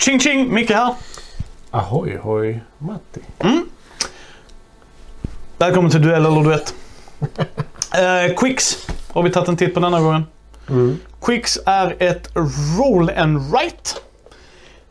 Tjing 0.00 0.20
tjing! 0.20 0.54
Micke 0.54 0.70
här. 0.70 0.94
Ahoy 1.70 2.16
hoj 2.16 2.60
Matti. 2.78 3.20
Välkommen 5.58 5.90
till 5.90 6.02
Duell 6.02 6.26
eller 6.26 6.44
Duett. 6.44 6.74
Eh, 7.94 8.34
Quicks 8.36 8.86
har 9.12 9.22
vi 9.22 9.30
tagit 9.30 9.48
en 9.48 9.56
titt 9.56 9.74
på 9.74 9.80
denna 9.80 10.00
gången. 10.00 10.26
Quicks 11.20 11.58
är 11.66 11.96
ett 11.98 12.30
roll 12.78 13.10
and 13.10 13.38
write. 13.52 13.90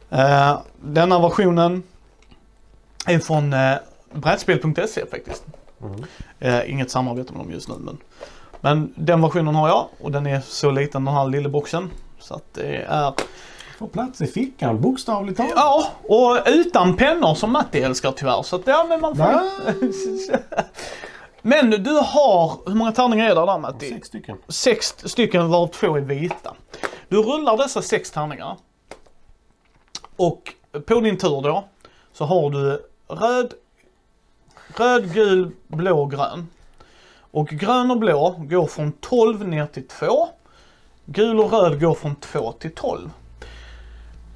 Eh, 0.09 0.59
denna 0.81 1.19
versionen 1.19 1.83
är 3.05 3.19
från 3.19 3.53
eh, 3.53 3.75
brädspel.se 4.13 5.05
faktiskt. 5.11 5.43
Eh, 6.39 6.71
inget 6.71 6.91
samarbete 6.91 7.33
med 7.33 7.41
dem 7.41 7.51
just 7.51 7.69
nu 7.69 7.75
men. 7.79 7.97
Men 8.61 8.93
den 8.95 9.21
versionen 9.21 9.55
har 9.55 9.67
jag 9.67 9.87
och 9.99 10.11
den 10.11 10.27
är 10.27 10.41
så 10.41 10.71
liten 10.71 11.05
den 11.05 11.13
här 11.13 11.27
lilla 11.27 11.49
boxen. 11.49 11.89
Så 12.19 12.33
att 12.33 12.53
det 12.53 12.75
är 12.87 13.13
Får 13.79 13.87
plats 13.87 14.21
i 14.21 14.27
fickan 14.27 14.81
bokstavligt 14.81 15.37
talat. 15.37 15.53
Ja, 15.55 15.91
och 16.03 16.37
utan 16.45 16.97
pennor 16.97 17.35
som 17.35 17.51
Matti 17.51 17.81
älskar 17.81 18.11
tyvärr. 18.11 18.41
Så 18.41 18.55
att, 18.55 18.67
ja, 18.67 18.85
men 18.89 19.01
man 19.01 19.15
får... 19.15 19.41
Men 21.41 21.69
du 21.69 21.93
har, 21.93 22.69
hur 22.69 22.75
många 22.75 22.91
tärningar 22.91 23.25
är 23.25 23.35
det 23.35 23.45
där 23.45 23.57
Matti? 23.57 23.89
Sex 23.89 24.07
stycken. 24.07 24.37
Sex 24.47 24.95
stycken 24.97 25.49
varav 25.49 25.67
två 25.67 25.97
är 25.97 26.01
vita. 26.01 26.55
Du 27.07 27.17
rullar 27.17 27.57
dessa 27.57 27.81
sex 27.81 28.11
tärningar. 28.11 28.57
Och 30.15 30.53
på 30.85 30.99
din 30.99 31.17
tur 31.17 31.41
då 31.41 31.63
så 32.13 32.25
har 32.25 32.49
du 32.49 32.85
röd, 33.07 33.53
röd, 34.77 35.13
gul, 35.13 35.51
blå, 35.67 36.05
grön. 36.05 36.47
Och 37.31 37.47
grön 37.47 37.91
och 37.91 37.97
blå 37.97 38.35
går 38.39 38.67
från 38.67 38.91
12 38.91 39.47
ner 39.47 39.65
till 39.65 39.87
2. 39.87 40.29
Gul 41.05 41.39
och 41.39 41.51
röd 41.51 41.81
går 41.81 41.93
från 41.93 42.15
2 42.15 42.51
till 42.51 42.75
12. 42.75 43.09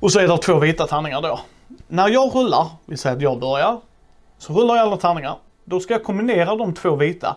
Och 0.03 0.11
så 0.11 0.19
är 0.19 0.27
det 0.27 0.37
två 0.37 0.59
vita 0.59 0.87
tärningar 0.87 1.21
då. 1.21 1.39
När 1.87 2.09
jag 2.09 2.35
rullar, 2.35 2.67
vi 2.85 2.97
säger 2.97 3.15
att 3.15 3.21
jag 3.21 3.39
börjar, 3.39 3.79
så 4.37 4.53
rullar 4.53 4.75
jag 4.75 4.87
alla 4.87 4.97
tärningar. 4.97 5.35
Då 5.63 5.79
ska 5.79 5.93
jag 5.93 6.03
kombinera 6.03 6.55
de 6.55 6.73
två 6.73 6.95
vita 6.95 7.35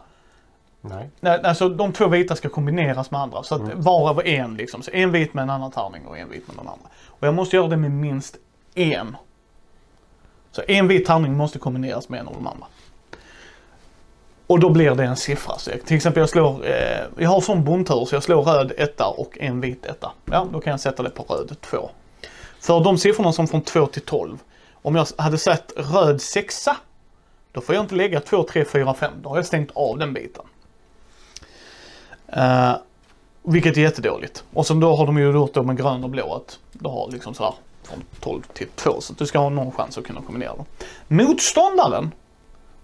Nej. 0.80 1.10
Nej, 1.20 1.40
alltså 1.42 1.68
de 1.68 1.92
två 1.92 2.08
vita 2.08 2.36
ska 2.36 2.48
kombineras 2.48 3.10
med 3.10 3.20
andra. 3.20 3.42
Så 3.42 3.54
att 3.54 3.74
var 3.74 4.10
över 4.10 4.26
en 4.26 4.54
liksom. 4.54 4.82
Så 4.82 4.90
en 4.90 5.12
vit 5.12 5.34
med 5.34 5.42
en 5.42 5.50
annan 5.50 5.70
tärning 5.70 6.06
och 6.06 6.18
en 6.18 6.30
vit 6.30 6.48
med 6.48 6.56
den 6.56 6.68
andra. 6.68 6.88
Och 7.06 7.26
jag 7.26 7.34
måste 7.34 7.56
göra 7.56 7.68
det 7.68 7.76
med 7.76 7.90
minst 7.90 8.36
en. 8.74 9.16
Så 10.52 10.62
en 10.68 10.88
vit 10.88 11.06
tärning 11.06 11.36
måste 11.36 11.58
kombineras 11.58 12.08
med 12.08 12.20
en 12.20 12.28
av 12.28 12.34
de 12.34 12.46
andra. 12.46 12.66
Och 14.46 14.60
då 14.60 14.70
blir 14.70 14.94
det 14.94 15.04
en 15.04 15.16
siffra. 15.16 15.58
Så 15.58 15.70
jag, 15.70 15.84
till 15.84 15.96
exempel 15.96 16.20
jag 16.20 16.28
slår, 16.28 16.66
eh, 16.66 17.04
jag 17.18 17.30
har 17.30 17.40
sån 17.40 17.64
bondtur 17.64 18.04
så 18.04 18.14
jag 18.14 18.22
slår 18.22 18.42
röd 18.42 18.72
etta 18.76 19.06
och 19.06 19.38
en 19.40 19.60
vit 19.60 19.86
etta. 19.86 20.12
Ja, 20.24 20.46
då 20.52 20.60
kan 20.60 20.70
jag 20.70 20.80
sätta 20.80 21.02
det 21.02 21.10
på 21.10 21.22
röd 21.22 21.56
2. 21.60 21.90
För 22.60 22.84
de 22.84 22.98
siffrorna 22.98 23.32
som 23.32 23.48
från 23.48 23.60
2 23.60 23.86
till 23.86 24.02
12. 24.02 24.38
Om 24.72 24.94
jag 24.94 25.06
hade 25.18 25.38
sett 25.38 25.72
röd 25.76 26.22
sexa. 26.22 26.76
Då 27.52 27.60
får 27.60 27.74
jag 27.74 27.84
inte 27.84 27.94
lägga 27.94 28.20
2, 28.20 28.42
3, 28.42 28.64
4, 28.64 28.94
5. 28.94 29.12
Då 29.22 29.28
har 29.28 29.36
jag 29.36 29.46
stängt 29.46 29.70
av 29.74 29.98
den 29.98 30.12
biten. 30.12 30.44
Uh, 32.36 32.76
vilket 33.42 33.76
är 33.76 33.80
jättedåligt. 33.80 34.44
Och 34.52 34.66
som 34.66 34.80
då 34.80 34.96
har 34.96 35.06
de 35.06 35.18
ju 35.18 35.32
gjort 35.32 35.54
då 35.54 35.62
med 35.62 35.76
grön 35.76 36.04
och 36.04 36.10
blå 36.10 36.34
att 36.34 36.58
du 36.72 36.88
har 36.88 37.10
liksom 37.10 37.34
så 37.34 37.44
här 37.44 37.54
från 37.82 38.02
12 38.20 38.42
till 38.52 38.68
2 38.74 39.00
så 39.00 39.12
att 39.12 39.18
du 39.18 39.26
ska 39.26 39.38
ha 39.38 39.48
någon 39.48 39.72
chans 39.72 39.98
att 39.98 40.04
kunna 40.04 40.20
kombinera 40.22 40.56
dem. 40.56 40.66
Motståndaren 41.08 42.10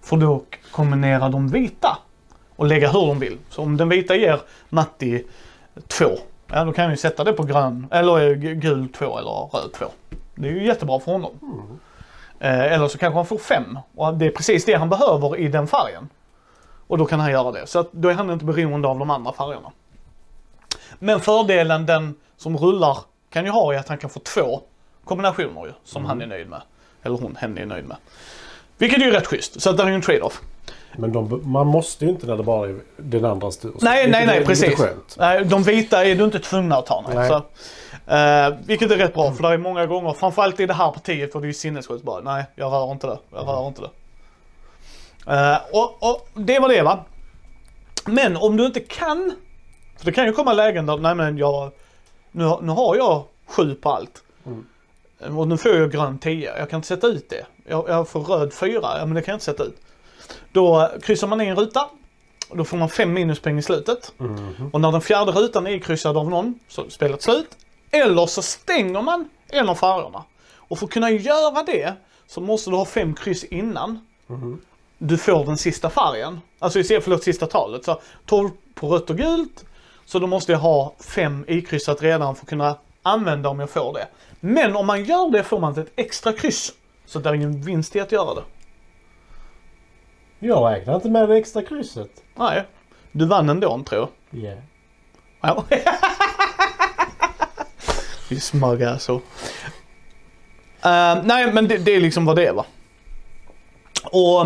får 0.01 0.17
då 0.17 0.43
kombinera 0.71 1.29
de 1.29 1.47
vita 1.47 1.97
och 2.55 2.65
lägga 2.65 2.91
hur 2.91 3.07
de 3.07 3.19
vill. 3.19 3.37
Så 3.49 3.61
om 3.61 3.77
den 3.77 3.89
vita 3.89 4.15
ger 4.15 4.41
Matti 4.69 5.23
2, 5.87 6.05
ja 6.53 6.63
då 6.63 6.73
kan 6.73 6.89
ju 6.89 6.97
sätta 6.97 7.23
det 7.23 7.33
på 7.33 7.43
grön 7.43 7.87
eller 7.91 8.29
eh, 8.29 8.35
gul 8.37 8.89
2 8.89 9.17
eller 9.17 9.57
röd 9.57 9.73
2. 9.73 9.85
Det 10.35 10.47
är 10.47 10.51
ju 10.51 10.65
jättebra 10.65 10.99
för 10.99 11.11
honom. 11.11 11.31
Eh, 12.39 12.73
eller 12.73 12.87
så 12.87 12.97
kanske 12.97 13.17
han 13.17 13.25
får 13.25 13.37
5 13.37 13.79
och 13.95 14.13
det 14.13 14.25
är 14.25 14.31
precis 14.31 14.65
det 14.65 14.73
han 14.73 14.89
behöver 14.89 15.37
i 15.37 15.47
den 15.47 15.67
färgen. 15.67 16.09
Och 16.87 16.97
då 16.97 17.05
kan 17.05 17.19
han 17.19 17.31
göra 17.31 17.51
det. 17.51 17.67
Så 17.67 17.79
att 17.79 17.91
då 17.91 18.09
är 18.09 18.13
han 18.13 18.29
inte 18.29 18.45
beroende 18.45 18.87
av 18.87 18.99
de 18.99 19.09
andra 19.09 19.33
färgerna. 19.33 19.71
Men 20.99 21.19
fördelen 21.19 21.85
den 21.85 22.15
som 22.37 22.57
rullar 22.57 22.97
kan 23.29 23.45
ju 23.45 23.51
ha 23.51 23.73
är 23.73 23.79
att 23.79 23.87
han 23.87 23.97
kan 23.97 24.09
få 24.09 24.19
två 24.19 24.61
kombinationer 25.03 25.65
ju, 25.65 25.71
som 25.83 26.05
han 26.05 26.21
är 26.21 26.27
nöjd 26.27 26.49
med. 26.49 26.61
Eller 27.03 27.17
hon, 27.17 27.35
hen 27.35 27.57
är 27.57 27.65
nöjd 27.65 27.85
med. 27.85 27.97
Vilket 28.77 29.01
är 29.01 29.05
ju 29.05 29.11
rätt 29.11 29.27
schysst. 29.27 29.61
Så 29.61 29.69
att 29.69 29.77
det 29.77 29.83
är 29.83 29.87
ju 29.87 29.93
en 29.93 30.01
trade-off. 30.01 30.41
Men 30.97 31.11
de, 31.11 31.41
man 31.43 31.67
måste 31.67 32.05
ju 32.05 32.11
inte 32.11 32.27
när 32.27 32.37
det 32.37 32.43
bara 32.43 32.69
är 32.69 32.79
den 32.97 33.25
andras 33.25 33.57
tur. 33.57 33.73
Nej, 33.81 34.09
nej, 34.09 34.25
nej, 34.25 34.45
precis. 34.45 34.75
Skönt. 34.75 35.15
Nej, 35.19 35.45
de 35.45 35.63
vita 35.63 36.05
är 36.05 36.15
du 36.15 36.23
inte 36.23 36.39
tvungna 36.39 36.75
att 36.77 36.85
ta. 36.85 37.03
Nej. 37.07 37.15
Nej. 37.15 37.27
Så, 37.27 37.35
eh, 38.13 38.67
vilket 38.67 38.91
är 38.91 38.97
rätt 38.97 39.13
bra, 39.13 39.31
för 39.31 39.43
det 39.43 39.49
är 39.49 39.57
många 39.57 39.85
gånger, 39.85 40.13
framförallt 40.13 40.59
i 40.59 40.65
det 40.65 40.73
här 40.73 40.91
partiet, 40.91 41.31
för 41.31 41.39
det 41.39 41.45
är 41.45 41.47
ju 41.47 41.53
sinnessjukt 41.53 42.03
bara. 42.03 42.21
Nej, 42.21 42.43
jag 42.55 42.71
rör 42.71 42.91
inte 42.91 43.07
det. 43.07 43.17
Jag 43.31 43.47
rör 43.47 43.67
inte 43.67 43.81
det. 43.81 43.89
Eh, 45.27 45.57
och, 45.71 46.11
och 46.11 46.27
det 46.33 46.59
var 46.59 46.69
det 46.69 46.81
va. 46.81 46.99
Men 48.05 48.37
om 48.37 48.57
du 48.57 48.65
inte 48.65 48.79
kan, 48.79 49.33
för 49.97 50.05
det 50.05 50.11
kan 50.11 50.25
ju 50.25 50.33
komma 50.33 50.53
lägen 50.53 50.85
där, 50.85 50.97
nej 50.97 51.15
men 51.15 51.37
jag, 51.37 51.71
nu, 52.31 52.57
nu 52.61 52.71
har 52.71 52.95
jag 52.95 53.23
sju 53.47 53.75
på 53.75 53.89
allt. 53.89 54.23
Och 55.37 55.47
nu 55.47 55.57
får 55.57 55.75
jag 55.75 55.91
grön 55.91 56.19
10, 56.19 56.57
jag 56.57 56.69
kan 56.69 56.77
inte 56.77 56.87
sätta 56.87 57.07
ut 57.07 57.29
det. 57.29 57.45
Jag, 57.67 57.85
jag 57.89 58.07
får 58.07 58.19
röd 58.19 58.53
4, 58.53 58.79
ja 58.81 59.05
men 59.05 59.13
det 59.13 59.21
kan 59.21 59.31
jag 59.31 59.35
inte 59.35 59.45
sätta 59.45 59.63
ut. 59.63 59.77
Då 60.51 60.91
kryssar 61.03 61.27
man 61.27 61.41
i 61.41 61.45
en 61.45 61.55
ruta. 61.55 61.89
Och 62.49 62.57
då 62.57 62.63
får 62.63 62.77
man 62.77 62.89
fem 62.89 63.13
minuspoäng 63.13 63.57
i 63.57 63.61
slutet. 63.61 64.13
Och 64.71 64.81
när 64.81 64.91
den 64.91 65.01
fjärde 65.01 65.31
rutan 65.31 65.67
är 65.67 65.79
kryssad 65.79 66.17
av 66.17 66.29
någon 66.29 66.59
så 66.67 66.85
är 66.85 66.89
spelet 66.89 67.21
slut. 67.21 67.57
Eller 67.91 68.25
så 68.25 68.41
stänger 68.41 69.01
man 69.01 69.29
en 69.49 69.69
av 69.69 69.75
färgerna. 69.75 70.23
Och 70.55 70.79
för 70.79 70.85
att 70.85 70.91
kunna 70.91 71.11
göra 71.11 71.63
det 71.63 71.93
så 72.27 72.41
måste 72.41 72.69
du 72.69 72.75
ha 72.75 72.85
fem 72.85 73.13
kryss 73.13 73.43
innan 73.43 74.07
du 74.97 75.17
får 75.17 75.45
den 75.45 75.57
sista 75.57 75.89
färgen. 75.89 76.41
Alltså 76.59 76.79
istället 76.79 77.03
för 77.03 77.17
sista 77.17 77.45
talet. 77.47 77.85
Så 77.85 78.01
12 78.25 78.49
på 78.73 78.87
rött 78.87 79.09
och 79.09 79.17
gult. 79.17 79.65
Så 80.05 80.19
då 80.19 80.27
måste 80.27 80.51
jag 80.51 80.59
ha 80.59 80.93
fem 80.99 81.45
ikryssat 81.47 82.01
redan 82.01 82.35
för 82.35 82.43
att 82.43 82.49
kunna 82.49 82.77
använda 83.03 83.49
om 83.49 83.59
jag 83.59 83.69
får 83.69 83.93
det. 83.93 84.07
Men 84.39 84.75
om 84.75 84.87
man 84.87 85.05
gör 85.05 85.31
det 85.31 85.43
får 85.43 85.59
man 85.59 85.79
ett 85.79 85.91
extra 85.95 86.33
kryss. 86.33 86.73
Så 87.05 87.19
det 87.19 87.29
är 87.29 87.33
ingen 87.33 87.61
vinst 87.61 87.95
i 87.95 87.99
att 87.99 88.11
göra 88.11 88.33
det. 88.33 88.43
Jag 90.43 90.71
räknar 90.71 90.95
inte 90.95 91.09
med 91.09 91.29
det 91.29 91.37
extra 91.37 91.61
krysset. 91.61 92.09
Nej, 92.35 92.63
du 93.11 93.25
vann 93.25 93.49
ändå 93.49 93.83
tror 93.83 94.09
jag. 94.31 94.41
Yeah. 94.41 94.59
Ja. 95.41 95.63
Vi 98.29 98.39
smög 98.39 99.01
så. 99.01 99.15
Uh, 99.15 99.21
nej 101.23 101.53
men 101.53 101.67
det, 101.67 101.77
det 101.77 101.95
är 101.95 102.01
liksom 102.01 102.25
vad 102.25 102.35
det 102.35 102.47
är 102.47 102.53
va. 102.53 102.65
Och, 104.03 104.41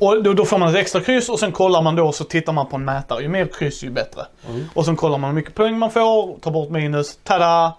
och 0.00 0.22
då, 0.22 0.32
då 0.32 0.44
får 0.44 0.58
man 0.58 0.68
ett 0.68 0.76
extra 0.76 1.00
kryss 1.00 1.28
och 1.28 1.38
sen 1.38 1.52
kollar 1.52 1.82
man 1.82 1.96
då 1.96 2.06
och 2.06 2.14
så 2.14 2.24
tittar 2.24 2.52
man 2.52 2.66
på 2.66 2.76
en 2.76 2.84
mätare. 2.84 3.22
Ju 3.22 3.28
mer 3.28 3.46
kryss 3.46 3.82
ju 3.82 3.90
bättre. 3.90 4.26
Och 4.74 4.84
sen 4.84 4.96
kollar 4.96 5.18
man 5.18 5.30
hur 5.30 5.34
mycket 5.34 5.54
poäng 5.54 5.78
man 5.78 5.90
får, 5.90 6.38
tar 6.38 6.50
bort 6.50 6.70
minus, 6.70 7.18
tada! 7.22 7.76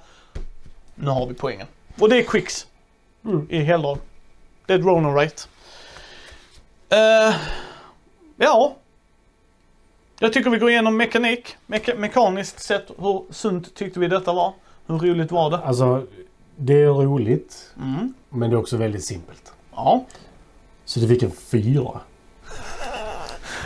Nu 0.96 1.10
har 1.10 1.28
vi 1.28 1.34
poängen. 1.34 1.68
Och 2.00 2.09
det 2.09 2.18
är 2.18 2.24
quicks. 2.24 2.68
I 3.50 3.59
heldrag. 3.59 3.97
Det 4.66 4.74
är 4.74 4.80
ett 4.80 4.85
roll 4.85 5.06
and 5.06 5.16
rate. 5.16 5.44
Eh, 6.91 7.35
ja. 8.38 8.76
Jag 10.20 10.34
tycker 10.34 10.49
vi 10.49 10.58
går 10.58 10.70
igenom 10.70 10.97
mekanik. 10.97 11.55
Meka- 11.67 11.97
mekaniskt 11.97 12.59
sett, 12.59 12.88
hur 12.97 13.23
sunt 13.34 13.76
tyckte 13.76 13.99
vi 13.99 14.08
detta 14.08 14.34
var? 14.34 14.53
Hur 14.88 14.97
roligt 14.99 15.32
var 15.32 15.49
det? 15.49 15.58
Alltså, 15.58 16.05
det 16.55 16.73
är 16.82 16.88
roligt. 16.88 17.73
Mm. 17.78 18.14
Men 18.29 18.49
det 18.49 18.55
är 18.55 18.59
också 18.59 18.78
väldigt 18.78 19.05
simpelt. 19.05 19.52
Ja. 19.76 20.05
Så 20.85 20.99
du 20.99 21.08
fick 21.08 21.23
en 21.23 21.32
fyra. 21.32 21.99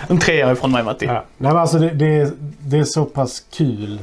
En 0.07 0.19
trea 0.19 0.51
ifrån 0.51 0.71
mig 0.71 0.83
Matti. 0.83 1.06
Ja. 1.06 1.13
Nej 1.13 1.24
men 1.38 1.57
alltså 1.57 1.80
det, 1.80 1.89
det, 1.89 2.06
är, 2.06 2.31
det 2.60 2.78
är 2.78 2.83
så 2.83 3.06
pass 3.06 3.39
kul 3.51 4.00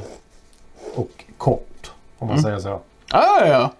och 0.95 1.23
kort. 1.37 1.91
Om 2.17 2.27
man 2.27 2.41
säger 2.41 2.59
så. 2.59 2.69
Ja, 2.69 2.81
ja, 3.39 3.47
ja. 3.47 3.73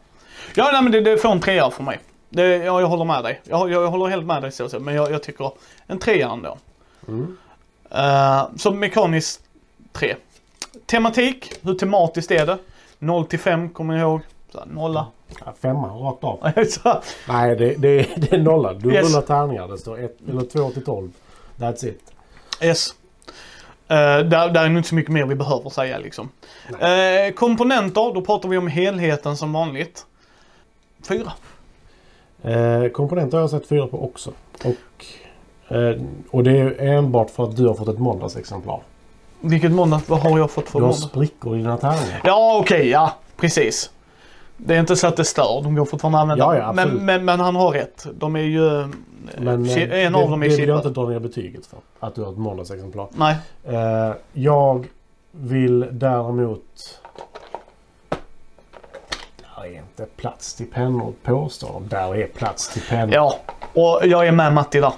Ja, 0.55 0.69
nej, 0.73 0.81
men 0.83 0.91
det, 0.91 1.01
det 1.01 1.17
får 1.17 1.29
en 1.31 1.39
trea 1.39 1.71
för 1.71 1.83
mig. 1.83 1.99
Det, 2.33 2.57
ja, 2.57 2.81
jag 2.81 2.87
håller 2.87 3.05
med 3.05 3.23
dig. 3.23 3.41
Jag, 3.43 3.71
jag 3.71 3.87
håller 3.87 4.05
helt 4.05 4.25
med 4.25 4.41
dig 4.41 4.51
så 4.51 4.69
sett, 4.69 4.81
men 4.81 4.95
jag, 4.95 5.11
jag 5.11 5.23
tycker 5.23 5.51
en 5.87 5.99
trea 5.99 6.29
ändå. 6.29 6.57
Eh, 7.89 8.43
så 8.57 8.71
mekaniskt 8.71 9.41
tre. 9.91 10.15
Tematik, 10.85 11.51
hur 11.61 11.73
tematiskt 11.73 12.31
är 12.31 12.45
det? 12.45 12.57
0 12.99 13.25
till 13.25 13.39
5 13.39 13.69
kommer 13.69 13.93
jag 13.93 14.01
ihåg. 14.01 14.21
Så 14.51 14.59
här, 14.59 14.65
nolla. 14.67 15.07
Ja, 15.45 15.53
femma 15.61 15.87
rakt 15.87 16.23
av. 16.23 16.51
så, 16.69 17.01
Nej, 17.27 17.55
det, 17.55 17.75
det, 17.75 18.07
det 18.17 18.33
är 18.33 18.37
nolla. 18.39 18.73
Du 18.73 18.93
Yes. 18.93 19.07
rullar 19.09 19.21
tärningar. 19.21 19.67
Det 19.67 19.77
står 19.77 20.03
ett, 20.03 20.17
eller 20.29 20.41
2 20.41 20.69
till 20.71 20.83
12. 20.85 21.11
That's 21.57 21.85
it. 21.87 22.01
yes. 22.61 22.93
Uh, 23.91 23.97
där, 23.97 24.49
där 24.49 24.63
är 24.65 24.69
nog 24.69 24.77
inte 24.79 24.89
så 24.89 24.95
mycket 24.95 25.11
mer 25.11 25.25
vi 25.25 25.35
behöver 25.35 25.69
säga 25.69 25.97
liksom. 25.99 26.29
Eh, 26.79 27.33
komponenter, 27.33 28.13
då 28.13 28.21
pratar 28.21 28.49
vi 28.49 28.57
om 28.57 28.67
helheten 28.67 29.37
som 29.37 29.53
vanligt. 29.53 30.05
Fyra. 31.07 31.31
Eh, 32.43 32.87
komponenter 32.87 33.37
har 33.37 33.43
jag 33.43 33.49
sett 33.49 33.67
fyra 33.67 33.87
på 33.87 34.03
också. 34.03 34.31
Och, 34.63 35.05
eh, 35.75 36.01
och 36.31 36.43
det 36.43 36.51
är 36.59 36.81
enbart 36.81 37.29
för 37.29 37.43
att 37.43 37.55
du 37.55 37.67
har 37.67 37.73
fått 37.73 37.87
ett 37.87 37.99
måndagsexemplar. 37.99 38.81
Vilket 39.41 39.71
måndag, 39.71 40.01
vad 40.07 40.19
har 40.19 40.39
jag 40.39 40.51
fått 40.51 40.69
för 40.69 40.79
Du 40.79 40.85
har 40.85 40.91
måndag? 40.91 41.07
sprickor 41.07 41.55
i 41.55 41.57
dina 41.57 41.77
tärningar. 41.77 42.21
Ja, 42.23 42.57
okej, 42.61 42.89
ja. 42.89 43.13
Precis. 43.37 43.91
Det 44.57 44.75
är 44.75 44.79
inte 44.79 44.95
så 44.95 45.07
att 45.07 45.17
det 45.17 45.25
stör, 45.25 45.61
de 45.63 45.75
går 45.75 45.85
fortfarande 45.85 46.17
att 46.17 46.21
använda. 46.21 46.45
Ja, 46.45 46.57
ja, 46.57 46.73
men, 46.73 47.05
men, 47.05 47.25
men 47.25 47.39
han 47.39 47.55
har 47.55 47.71
rätt. 47.71 48.05
De 48.13 48.35
är 48.35 48.39
ju... 48.39 48.87
Men 49.37 49.65
eh, 49.65 50.05
en 50.05 50.13
det, 50.13 50.19
av 50.19 50.29
dem 50.29 50.43
är 50.43 50.49
det 50.49 50.55
vill 50.55 50.69
jag 50.69 50.77
inte 50.77 50.89
dra 50.89 51.09
ner 51.09 51.19
betyget 51.19 51.65
för. 51.65 51.79
Att 51.99 52.15
du 52.15 52.21
har 52.21 52.31
ett 52.31 52.37
måndagsexemplar. 52.37 53.07
Nej. 53.11 53.35
Jag 54.33 54.87
vill 55.31 55.85
däremot... 55.91 56.99
Där 59.63 59.69
är 59.69 59.77
inte 59.77 60.05
plats 60.05 60.53
till 60.53 60.65
pennor 60.65 61.13
påstår 61.23 61.73
de. 61.73 61.87
Där 61.87 62.15
är 62.15 62.27
plats 62.27 62.73
till 62.73 62.81
pennor. 62.81 63.13
Ja, 63.13 63.39
och 63.73 64.07
jag 64.07 64.27
är 64.27 64.31
med 64.31 64.53
Matti 64.53 64.79
där. 64.79 64.93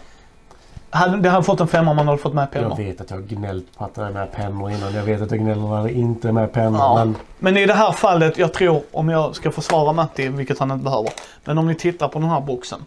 Det 1.22 1.30
hade 1.30 1.44
fått 1.44 1.60
en 1.60 1.68
femma 1.68 1.92
om 1.92 1.98
man 1.98 2.08
hade 2.08 2.18
fått 2.18 2.34
med 2.34 2.42
Jag 2.42 2.52
pennor. 2.52 2.76
vet 2.76 3.02
att 3.02 3.10
jag 3.10 3.18
har 3.18 3.24
gnällt 3.24 3.78
på 3.78 3.86
att 3.86 3.96
det 3.96 4.02
är 4.02 4.10
med 4.10 4.32
pennor 4.32 4.72
innan. 4.72 4.94
Jag 4.94 5.04
vet 5.04 5.22
att 5.22 5.32
jag 5.32 5.40
gnäller 5.40 5.68
när 5.68 5.84
det 5.84 5.94
inte 5.94 6.28
är 6.28 6.32
med 6.32 6.54
pennor. 6.54 6.80
Ja. 6.80 6.96
Men 7.06 7.16
Men 7.40 7.58
i 7.58 7.66
det 7.66 7.74
här 7.74 7.92
fallet, 7.92 8.38
jag 8.38 8.54
tror 8.54 8.82
om 8.92 9.10
jag 9.10 9.36
ska 9.36 9.52
försvara 9.52 9.94
Matti, 9.94 10.28
vilket 10.28 10.60
han 10.60 10.72
inte 10.72 10.84
behöver. 10.84 11.10
Men 11.44 11.58
om 11.58 11.68
ni 11.68 11.76
tittar 11.76 12.08
på 12.08 12.20
den 12.20 12.30
här 12.30 12.42
boxen. 12.42 12.86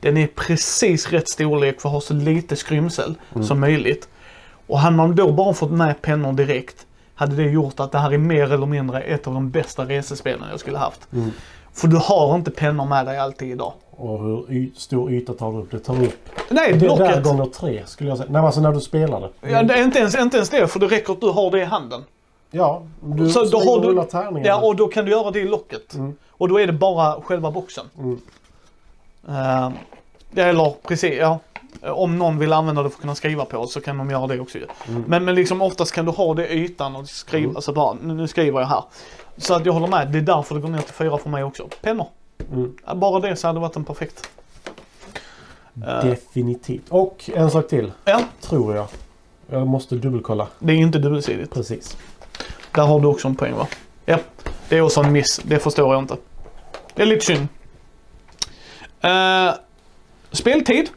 Den 0.00 0.16
är 0.16 0.26
precis 0.26 1.12
rätt 1.12 1.28
storlek 1.28 1.80
för 1.80 1.88
att 1.88 1.92
ha 1.92 2.00
så 2.00 2.14
lite 2.14 2.56
skrymsel 2.56 3.14
som 3.42 3.60
möjligt. 3.60 4.08
Och 4.66 4.78
hade 4.78 4.96
man 4.96 5.14
då 5.14 5.32
bara 5.32 5.54
fått 5.54 5.70
med 5.70 6.02
pennor 6.02 6.32
direkt 6.32 6.86
hade 7.20 7.36
det 7.36 7.42
gjort 7.50 7.80
att 7.80 7.92
det 7.92 7.98
här 7.98 8.12
är 8.12 8.18
mer 8.18 8.52
eller 8.52 8.66
mindre 8.66 9.00
ett 9.02 9.26
av 9.26 9.34
de 9.34 9.50
bästa 9.50 9.84
resespelen 9.84 10.44
jag 10.50 10.60
skulle 10.60 10.78
haft. 10.78 11.12
Mm. 11.12 11.30
För 11.72 11.88
du 11.88 11.96
har 11.96 12.34
inte 12.34 12.50
pennor 12.50 12.84
med 12.86 13.06
dig 13.06 13.18
alltid 13.18 13.50
idag. 13.50 13.72
och 13.90 14.22
hur 14.24 14.52
y- 14.52 14.70
stor 14.76 15.12
yta 15.12 15.32
tar 15.32 15.52
du 15.52 15.58
upp? 15.58 15.70
Det 15.70 15.78
tar 15.78 16.02
upp... 16.02 16.28
Nej, 16.48 16.72
Det 16.72 16.78
där 16.88 16.96
blocket. 16.96 17.24
gånger 17.24 17.44
tre 17.46 17.82
skulle 17.86 18.08
jag 18.08 18.18
säga. 18.18 18.30
Nej, 18.32 18.42
alltså 18.42 18.60
när 18.60 18.72
du 18.72 18.80
spelar 18.80 19.20
det. 19.20 19.50
Ja, 19.50 19.62
det 19.62 19.74
är 19.74 19.82
inte 19.84 19.98
ens, 19.98 20.14
inte 20.18 20.36
ens 20.36 20.50
det, 20.50 20.68
för 20.68 20.80
det 20.80 20.86
räcker 20.86 21.12
att 21.12 21.20
du 21.20 21.30
har 21.30 21.50
det 21.50 21.60
i 21.60 21.64
handen. 21.64 22.04
Ja, 22.50 22.82
du 23.02 23.28
Så 23.30 23.44
då 23.44 23.58
har 23.58 23.94
du- 23.94 24.04
tärningar. 24.10 24.48
Ja, 24.48 24.60
och 24.60 24.76
då 24.76 24.88
kan 24.88 25.04
du 25.04 25.10
göra 25.10 25.30
det 25.30 25.40
i 25.40 25.48
locket. 25.48 25.94
Mm. 25.94 26.14
Och 26.30 26.48
då 26.48 26.60
är 26.60 26.66
det 26.66 26.72
bara 26.72 27.20
själva 27.22 27.50
boxen. 27.50 27.84
Mm. 27.98 28.20
Uh, 29.28 29.70
eller 30.34 30.74
precis, 30.88 31.18
ja. 31.18 31.38
Om 31.82 32.18
någon 32.18 32.38
vill 32.38 32.52
använda 32.52 32.82
det 32.82 32.90
för 32.90 32.96
att 32.96 33.00
kunna 33.00 33.14
skriva 33.14 33.44
på 33.44 33.66
så 33.66 33.80
kan 33.80 33.98
de 33.98 34.10
göra 34.10 34.26
det 34.26 34.40
också 34.40 34.58
ju. 34.58 34.66
Mm. 34.88 35.04
Men, 35.06 35.24
men 35.24 35.34
liksom 35.34 35.62
oftast 35.62 35.92
kan 35.92 36.04
du 36.04 36.10
ha 36.10 36.34
det 36.34 36.46
i 36.48 36.64
ytan 36.64 36.96
och 36.96 37.08
skriva, 37.08 37.44
Mm. 37.44 37.56
alltså 37.56 37.72
bara, 37.72 37.94
nu 38.02 38.28
skriver 38.28 38.60
jag 38.60 38.66
här. 38.68 38.84
Så 39.36 39.54
att 39.54 39.66
jag 39.66 39.72
håller 39.72 39.86
med, 39.86 40.08
det 40.12 40.18
är 40.18 40.22
därför 40.22 40.54
det 40.54 40.60
går 40.60 40.68
ner 40.68 40.78
till 40.82 40.94
fyra 40.94 41.18
för 41.18 41.30
mig 41.30 41.44
också. 41.44 41.68
Pennor. 41.82 42.06
Mm. 42.52 42.76
Bara 43.00 43.20
det 43.20 43.36
så 43.36 43.46
hade 43.46 43.56
det 43.56 43.60
varit 43.60 43.76
en 43.76 43.84
perfekt. 43.84 44.30
Eh, 45.86 46.04
Definitivt. 46.04 46.82
Och 46.88 47.30
en 47.34 47.50
sak 47.50 47.68
till, 47.68 47.92
Ja, 48.04 48.20
tror 48.40 48.76
jag. 48.76 48.86
Jag 49.50 49.66
måste 49.66 49.94
dubbelkolla. 49.94 50.46
det 50.58 50.72
är 50.72 50.76
inte 50.76 50.98
dubbelsidigt. 50.98 51.54
Precis. 51.54 51.96
Där 52.74 52.82
har 52.82 53.00
du 53.00 53.06
också 53.06 53.28
en 53.28 53.34
poäng 53.36 53.54
va? 53.54 53.66
Ja, 54.04 54.18
det 54.68 54.76
är 54.78 54.80
också 54.82 55.00
en 55.00 55.12
miss. 55.12 55.40
Det 55.44 55.58
förstår 55.58 55.94
jag 55.94 56.02
inte. 56.02 56.16
Det 56.94 57.02
är 57.02 57.06
lite 57.06 57.26
synd. 57.26 57.48
Uh, 59.04 59.54
speltid. 60.32 60.88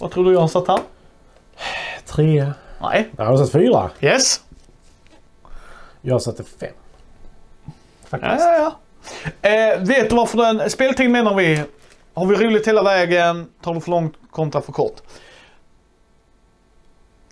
Vad 0.00 0.10
tror 0.10 0.24
du 0.24 0.32
jag 0.32 0.40
har 0.40 0.48
satt 0.48 0.68
här? 0.68 0.80
Tre. 2.06 2.52
Nej. 2.80 3.10
Jag 3.16 3.24
har 3.24 3.36
satt 3.36 3.52
fyra. 3.52 3.90
Yes. 4.00 4.40
Jag 6.00 6.22
satte 6.22 6.44
fem. 6.44 6.68
Ja, 7.64 7.72
Faktiskt. 8.08 8.44
ja, 8.44 8.54
ja. 9.42 9.48
Eh, 9.50 9.80
vet 9.80 10.10
du 10.10 10.16
varför 10.16 10.38
den... 10.38 10.70
Speltid 10.70 11.10
menar 11.10 11.34
vi. 11.34 11.64
Har 12.14 12.26
vi 12.26 12.36
roligt 12.36 12.68
hela 12.68 12.82
vägen? 12.82 13.46
Tar 13.62 13.74
det 13.74 13.80
för 13.80 13.90
långt 13.90 14.14
kontra 14.30 14.60
för 14.60 14.72
kort? 14.72 15.00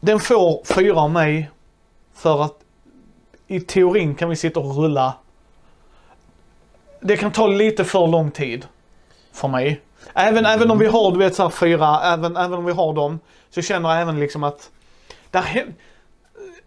Den 0.01 0.21
får 0.21 0.65
fyra 0.65 1.01
av 1.01 1.11
mig. 1.11 1.51
För 2.15 2.43
att 2.45 2.55
i 3.47 3.61
teorin 3.61 4.15
kan 4.15 4.29
vi 4.29 4.37
sitta 4.37 4.61
och 4.61 4.77
rulla. 4.77 5.15
Det 7.01 7.17
kan 7.17 7.33
ta 7.33 7.47
lite 7.47 7.85
för 7.85 8.07
lång 8.07 8.31
tid. 8.31 8.67
För 9.33 9.49
mig. 9.49 9.81
Även, 10.15 10.47
även 10.47 10.71
om 10.71 10.79
vi 10.79 10.87
har 10.87 11.13
du 11.13 11.19
vet 11.19 11.35
så 11.35 11.43
här 11.43 11.51
fyra, 11.51 12.01
även, 12.03 12.37
även 12.37 12.53
om 12.55 12.65
vi 12.65 12.73
har 12.73 12.95
dem. 12.95 13.21
Så 13.51 13.63
känner 13.63 13.89
jag 13.89 14.01
även 14.03 14.21
liksom 14.21 14.45
att. 14.45 14.71
Där, 15.31 15.67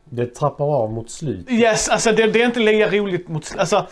Det 0.03 0.25
trappar 0.25 0.65
av 0.65 0.93
mot 0.93 1.09
slut. 1.09 1.49
Yes, 1.49 1.89
alltså 1.89 2.11
det, 2.11 2.27
det 2.27 2.41
är 2.41 2.45
inte 2.45 2.59
lika 2.59 2.89
roligt 2.89 3.27
mot... 3.27 3.55
Alltså, 3.57 3.87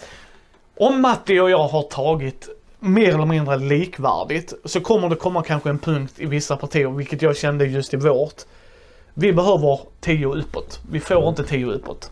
om 0.78 1.02
Matti 1.02 1.40
och 1.40 1.50
jag 1.50 1.68
har 1.68 1.84
tagit 1.84 2.50
mer 2.80 3.14
eller 3.14 3.26
mindre 3.26 3.58
likvärdigt 3.58 4.54
så 4.66 4.82
kommer 4.82 5.10
det 5.10 5.16
komma 5.16 5.44
kanske 5.44 5.70
en 5.70 5.80
punkt 5.80 6.14
i 6.18 6.26
vissa 6.26 6.58
partier, 6.58 6.88
vilket 6.88 7.22
jag 7.22 7.38
kände 7.38 7.66
just 7.66 7.94
i 7.94 7.98
vårt. 7.98 8.42
Vi 9.14 9.34
behöver 9.34 9.80
10 10.00 10.26
uppåt. 10.26 10.80
Vi 10.92 11.00
får 11.00 11.30
inte 11.30 11.44
10 11.44 11.66
uppåt. 11.66 12.12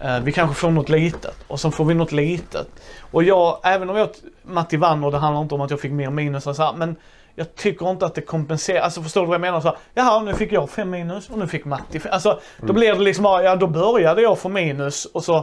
Eh, 0.00 0.20
vi 0.20 0.32
kanske 0.32 0.54
får 0.56 0.70
något 0.70 0.88
litet 0.88 1.36
och 1.46 1.60
sen 1.60 1.72
får 1.72 1.84
vi 1.84 1.94
något 1.94 2.12
litet. 2.12 2.68
Och 3.10 3.22
jag, 3.22 3.58
även 3.62 3.90
om 3.90 3.96
jag, 3.96 4.08
Matti 4.42 4.76
vann 4.76 5.04
och 5.04 5.12
det 5.12 5.18
handlar 5.18 5.42
inte 5.42 5.54
om 5.54 5.60
att 5.60 5.70
jag 5.70 5.80
fick 5.80 5.92
mer 5.92 6.10
minus 6.10 6.46
och 6.46 6.56
så 6.56 6.62
här, 6.62 6.72
men 6.72 6.96
jag 7.34 7.54
tycker 7.54 7.90
inte 7.90 8.06
att 8.06 8.14
det 8.14 8.20
kompenserar. 8.20 8.80
Alltså 8.80 9.02
förstår 9.02 9.20
du 9.20 9.26
vad 9.26 9.34
jag 9.34 9.40
menar? 9.40 9.60
Så 9.60 9.68
här, 9.68 9.76
Jaha, 9.94 10.20
nu 10.20 10.34
fick 10.34 10.52
jag 10.52 10.70
fem 10.70 10.90
minus 10.90 11.30
och 11.30 11.38
nu 11.38 11.46
fick 11.46 11.64
Matti 11.64 12.00
fem. 12.00 12.12
Alltså 12.12 12.40
då 12.60 12.72
blir 12.72 12.94
det 12.94 13.00
liksom 13.00 13.22
bara, 13.22 13.42
ja 13.42 13.56
då 13.56 13.66
började 13.66 14.22
jag 14.22 14.38
få 14.38 14.48
minus 14.48 15.04
och 15.04 15.24
så. 15.24 15.36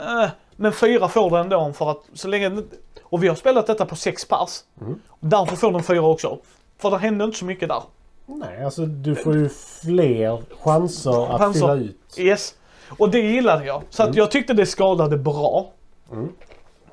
Eh, 0.00 0.28
men 0.56 0.72
fyra 0.72 1.08
får 1.08 1.30
den 1.30 1.40
ändå 1.40 1.72
för 1.72 1.90
att 1.90 2.02
så 2.14 2.28
länge... 2.28 2.62
Och 3.02 3.22
vi 3.22 3.28
har 3.28 3.34
spelat 3.34 3.66
detta 3.66 3.86
på 3.86 3.96
sex 3.96 4.24
pass. 4.24 4.64
Mm. 4.80 5.00
Därför 5.20 5.56
får 5.56 5.72
den 5.72 5.82
fyra 5.82 6.02
också. 6.06 6.38
För 6.78 6.90
det 6.90 6.98
hände 6.98 7.24
inte 7.24 7.38
så 7.38 7.44
mycket 7.44 7.68
där. 7.68 7.82
Nej, 8.26 8.64
alltså 8.64 8.86
du 8.86 9.14
får 9.14 9.36
ju 9.36 9.48
fler 9.82 10.42
chanser 10.60 11.34
att 11.34 11.40
Chanser. 11.40 11.60
fylla 11.60 11.74
ut. 11.74 12.18
Yes. 12.18 12.54
Och 12.98 13.10
det 13.10 13.18
gillade 13.20 13.64
jag. 13.64 13.82
Så 13.90 14.02
att 14.02 14.08
Mm. 14.08 14.18
jag 14.18 14.30
tyckte 14.30 14.52
det 14.52 14.66
skadade 14.66 15.16
bra. 15.16 15.72
Mm. 16.12 16.28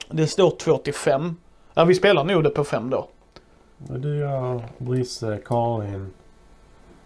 Det 0.09 0.27
står 0.27 0.49
2 0.51 0.77
till 0.77 0.93
5. 0.93 1.35
Ja, 1.73 1.85
vi 1.85 1.95
spelar 1.95 2.23
nog 2.23 2.43
det 2.43 2.49
på 2.49 2.63
5 2.63 2.89
då. 2.89 3.07
Du, 3.77 4.17
jag, 4.17 4.61
Brisse, 4.77 5.39
Karin, 5.45 6.13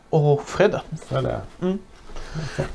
Och 0.09 0.43
Fredde. 0.43 0.81
Fredde. 1.05 1.41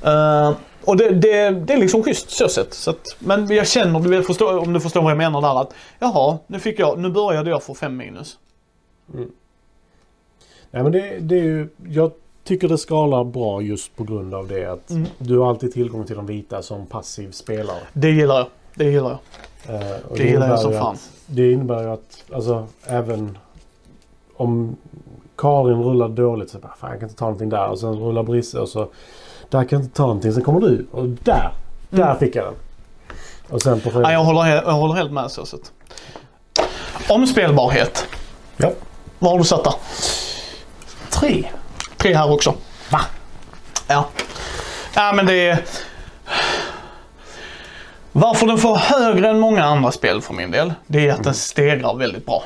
Eh, 0.03 0.53
och 0.85 0.97
det, 0.97 1.11
det, 1.11 1.51
det 1.51 1.73
är 1.73 1.79
liksom 1.79 2.03
schysst 2.03 2.31
så 2.31 2.49
sett. 2.49 2.75
Så 2.75 2.91
att, 2.91 3.17
men 3.19 3.47
jag 3.55 3.69
känner, 3.69 4.01
du 4.01 4.23
förstå, 4.23 4.61
om 4.61 4.73
du 4.73 4.81
förstår 4.81 5.03
vad 5.03 5.11
jag 5.11 5.19
menar 5.19 5.41
där 5.41 5.61
att 5.61 5.75
jaha, 5.99 6.39
nu 6.47 6.61
fick 6.61 6.79
jag, 6.79 6.99
nu 6.99 7.11
började 7.11 7.51
jag 7.51 7.63
få 7.63 7.75
5 7.75 7.97
minus. 7.97 8.39
Nej, 10.71 10.83
men 10.83 10.93
det, 10.93 11.19
det 11.21 11.35
är 11.39 11.43
ju... 11.43 11.69
Jag 11.89 12.13
tycker 12.47 12.69
det 12.69 12.79
skalar 12.79 13.25
bra 13.25 13.63
just 13.63 13.97
på 13.97 14.05
grund 14.05 14.35
av 14.35 14.49
det 14.49 14.65
att 14.67 14.91
Mm. 14.91 15.07
du 15.19 15.39
har 15.39 15.49
alltid 15.49 15.73
tillgång 15.73 16.05
till 16.07 16.17
de 16.17 16.27
vita 16.27 16.63
som 16.63 16.87
passiv 16.87 17.31
spelare. 17.31 17.79
Det 17.93 18.11
gillar 18.11 18.37
jag. 18.37 18.47
Det 18.75 18.85
gillar 18.85 19.19
jag. 19.67 19.75
Eh, 19.83 19.97
och 20.09 20.17
Det 20.17 20.25
gillar 20.25 20.49
jag 20.49 20.59
som 20.61 20.73
fan. 20.73 20.95
Att, 20.95 21.11
det 21.27 21.53
innebär 21.53 21.83
ju 21.83 21.89
att 21.91 22.25
alltså 22.35 22.67
även 22.87 23.39
om 24.37 24.77
Karin 25.37 25.83
rullar 25.83 26.09
dåligt 26.09 26.51
så 26.51 26.59
bara, 26.59 26.75
fan 26.81 26.91
jag 26.91 27.01
kan 27.01 27.09
inte 27.09 27.19
ta 27.19 27.25
någonting 27.25 27.49
där. 27.49 27.69
Och 27.69 27.79
sen 27.79 27.95
rullar 27.95 28.23
Brisse 28.23 28.59
och 28.61 28.69
så 28.69 28.89
där 29.51 29.65
kan 29.65 29.79
jag 29.79 29.85
inte 29.85 29.97
ta 29.97 30.03
någonting. 30.03 30.33
Sen 30.33 30.43
kommer 30.43 30.61
du 30.61 30.87
och 30.91 31.09
där, 31.09 31.53
där 31.91 32.03
Mm. 32.05 32.19
fick 32.19 32.37
jag 32.37 32.45
den. 32.45 32.55
Och 33.51 33.63
sen 33.63 33.81
på 33.81 33.91
Ja, 33.95 34.13
jag, 34.13 34.25
håller, 34.25 34.47
jag 34.47 34.73
håller 34.73 34.95
helt 34.95 35.13
med 35.13 35.31
så 35.31 35.47
sett. 35.47 35.73
Omspelbarhet. 37.09 38.07
Ja. 38.57 38.71
Vad 39.19 39.31
har 39.31 39.39
du 39.39 39.45
satt 39.45 39.65
där? 39.65 39.75
Tre. 41.11 41.49
Tre 41.97 42.15
här 42.15 42.33
också. 42.33 42.55
Va? 42.91 43.01
Ja. 43.89 44.09
Ja 44.95 45.13
men 45.13 45.27
det 45.27 45.49
är... 45.49 45.59
Varför 48.13 48.47
den 48.47 48.59
får 48.59 48.77
högre 48.77 49.29
än 49.29 49.41
många 49.41 49.65
andra 49.65 49.91
spel 49.91 50.21
för 50.21 50.35
min 50.35 50.51
del, 50.51 50.75
det 50.87 51.09
är 51.09 51.13
att 51.13 51.25
den 51.25 51.35
stegrar 51.35 51.95
väldigt 51.95 52.27
bra. 52.27 52.45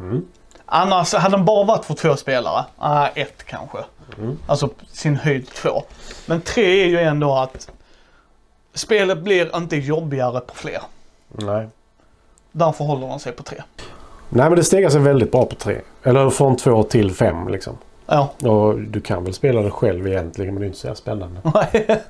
Mm. 0.00 0.26
Annars, 0.66 1.14
hade 1.14 1.36
den 1.36 1.44
bara 1.44 1.64
varit 1.64 1.84
för 1.84 1.94
två 1.94 2.16
spelare, 2.16 2.64
ah, 2.78 3.06
ett 3.06 3.44
kanske. 3.46 3.78
Mm. 4.18 4.38
Alltså 4.46 4.68
sin 4.92 5.16
höjd 5.16 5.46
två. 5.48 5.82
Men 6.26 6.40
tre 6.40 6.82
är 6.82 6.86
ju 6.86 6.98
ändå 6.98 7.34
att 7.34 7.70
spelet 8.74 9.18
blir 9.18 9.56
inte 9.56 9.76
jobbigare 9.76 10.40
på 10.40 10.54
fler. 10.54 10.80
Nej. 11.28 11.68
Därför 12.52 12.84
håller 12.84 13.08
den 13.08 13.18
sig 13.18 13.32
på 13.32 13.42
tre. 13.42 13.62
Nej 14.28 14.48
men 14.48 14.56
det 14.56 14.64
stegar 14.64 14.90
sig 14.90 15.00
väldigt 15.00 15.32
bra 15.32 15.46
på 15.46 15.54
tre. 15.54 15.80
Eller 16.02 16.30
från 16.30 16.56
två 16.56 16.82
till 16.82 17.14
fem 17.14 17.48
liksom. 17.48 17.78
Ja. 18.06 18.30
Och 18.50 18.80
du 18.80 19.00
kan 19.00 19.24
väl 19.24 19.34
spela 19.34 19.62
det 19.62 19.70
själv 19.70 20.06
egentligen 20.08 20.54
men 20.54 20.60
det 20.60 20.64
är 20.64 20.68
inte 20.68 20.78
så 20.78 20.94
spännande. 20.94 21.40
Nej. 21.54 22.02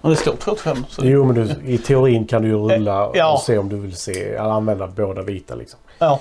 Och 0.00 0.10
det 0.10 0.16
står 0.16 0.32
2 0.36 0.50
till 0.54 0.60
5. 0.62 0.76
Så. 0.88 1.02
jo 1.04 1.24
men 1.24 1.34
du, 1.34 1.72
i 1.72 1.78
teorin 1.78 2.26
kan 2.26 2.42
du 2.42 2.48
ju 2.48 2.54
rulla 2.68 3.10
Ja. 3.14 3.32
och 3.34 3.40
se 3.40 3.58
om 3.58 3.68
du 3.68 3.76
vill 3.76 3.96
se, 3.96 4.36
använda 4.36 4.86
båda 4.86 5.22
vita 5.22 5.54
liksom. 5.54 5.78
Ja. 5.98 6.20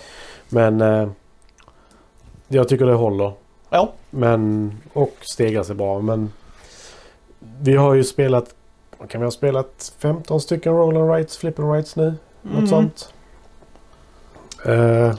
Men 0.49 0.81
eh, 0.81 1.09
jag 2.47 2.67
tycker 2.69 2.85
det 2.85 2.93
håller. 2.93 3.31
Ja. 3.69 3.91
Men, 4.09 4.71
och 4.93 5.15
stegar 5.21 5.63
sig 5.63 5.75
bra. 5.75 5.99
Men 6.01 6.31
vi 7.61 7.75
har 7.75 7.93
ju 7.93 8.03
spelat, 8.03 8.55
kan 9.09 9.21
vi 9.21 9.25
ha 9.25 9.31
spelat 9.31 9.93
15 9.99 10.41
stycken 10.41 10.73
roll 10.73 10.97
and 10.97 11.11
rights, 11.11 11.37
flip 11.37 11.59
and 11.59 11.71
rights 11.73 11.95
nu? 11.95 12.13
Något 12.41 12.53
Mm. 12.57 12.67
sånt. 12.67 13.13
Eh, 14.65 15.13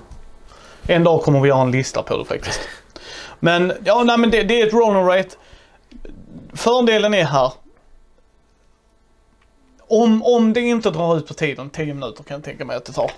En 0.87 1.05
dag 1.05 1.23
kommer 1.23 1.41
vi 1.41 1.51
ha 1.51 1.63
en 1.63 1.71
lista 1.71 2.03
på 2.03 2.19
det 2.19 2.25
faktiskt. 2.25 2.61
Men, 3.41 3.73
ja, 3.85 4.03
nej 4.05 4.19
men 4.19 4.31
det, 4.31 4.43
det 4.43 4.61
är 4.61 4.67
ett 4.67 4.73
roll 4.73 4.95
rate. 4.95 5.37
Fördelen 6.53 7.15
är 7.15 7.25
här. 7.25 7.53
Om, 9.81 10.23
om 10.23 10.53
det 10.53 10.61
inte 10.61 10.91
drar 10.91 11.17
ut 11.17 11.29
på 11.29 11.35
tiden, 11.35 11.71
10 11.71 11.95
minuter 11.95 12.25
kan 12.25 12.35
jag 12.35 12.45
tänka 12.45 12.65
mig 12.65 12.77
att 12.77 12.85
det 12.85 12.93
tar. 12.93 13.11